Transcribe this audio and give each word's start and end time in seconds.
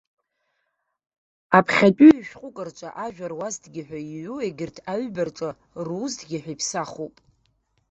Аԥхьатәи 1.57 2.13
ҩ-шәҟәык 2.17 2.57
рҿы 2.67 2.89
ажәа 3.05 3.27
руазҭгьы 3.31 3.81
ҳәа 3.87 3.99
иҩу, 4.13 4.39
егьырҭ 4.45 4.77
аҩба 4.93 5.23
рҿы 5.27 5.49
рузҭгьы 5.85 6.37
ҳәа 6.43 6.51
иԥсахуп. 6.55 7.15